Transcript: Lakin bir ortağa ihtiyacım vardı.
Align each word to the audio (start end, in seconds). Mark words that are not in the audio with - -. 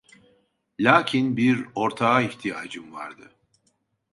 Lakin 0.79 1.37
bir 1.37 1.65
ortağa 1.75 2.21
ihtiyacım 2.21 2.93
vardı. 2.93 3.31